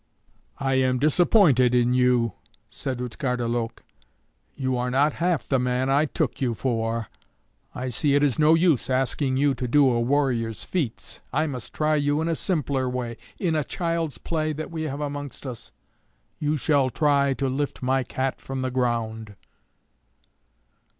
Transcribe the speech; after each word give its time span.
"I 0.57 0.73
am 0.81 0.97
disappointed 0.97 1.75
in 1.75 1.93
you," 1.93 2.33
said 2.71 2.99
Utgarda 2.99 3.47
Loke; 3.47 3.83
"you 4.55 4.75
are 4.75 4.89
not 4.89 5.13
half 5.21 5.47
the 5.47 5.59
man 5.59 5.91
I 5.91 6.05
took 6.05 6.41
you 6.41 6.55
for. 6.55 7.07
I 7.75 7.89
see 7.89 8.15
it 8.15 8.23
is 8.23 8.39
no 8.39 8.55
use 8.55 8.89
asking 8.89 9.37
you 9.37 9.53
to 9.53 9.67
do 9.67 9.83
warrior's 9.85 10.63
feats; 10.63 11.19
I 11.31 11.45
must 11.45 11.75
try 11.75 11.97
you 11.97 12.19
in 12.19 12.27
a 12.27 12.33
simpler 12.33 12.89
way, 12.89 13.15
in 13.37 13.55
a 13.55 13.63
child's 13.63 14.17
play 14.17 14.53
that 14.53 14.71
we 14.71 14.85
have 14.85 15.01
amongst 15.01 15.45
us. 15.45 15.71
You 16.39 16.57
shall 16.57 16.89
try 16.89 17.35
to 17.35 17.47
lift 17.47 17.83
my 17.83 18.01
cat 18.03 18.41
from 18.41 18.63
the 18.63 18.71
ground." 18.71 19.35